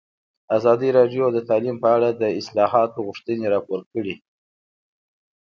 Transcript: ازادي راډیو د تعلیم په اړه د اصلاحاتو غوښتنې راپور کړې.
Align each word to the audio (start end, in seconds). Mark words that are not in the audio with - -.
ازادي 0.57 0.89
راډیو 0.97 1.25
د 1.31 1.37
تعلیم 1.49 1.77
په 1.83 1.89
اړه 1.95 2.09
د 2.21 2.23
اصلاحاتو 2.39 2.99
غوښتنې 3.07 3.45
راپور 3.53 3.81
کړې. 3.93 4.15